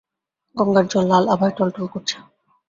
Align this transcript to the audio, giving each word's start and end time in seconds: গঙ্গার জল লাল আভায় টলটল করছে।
গঙ্গার 0.55 0.85
জল 0.91 1.05
লাল 1.11 1.25
আভায় 1.33 1.53
টলটল 1.57 1.85
করছে। 1.93 2.15